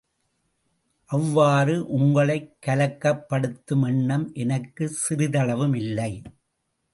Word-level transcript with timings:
அவ்வாறு 1.09 1.87
உங்களைக் 1.89 2.57
கலக்கப்படுத்தும் 2.65 3.85
எண்ணம் 3.87 4.33
எனக்குச் 4.35 4.97
சிறிதளவும் 5.03 5.75
இல்லை. 5.75 6.11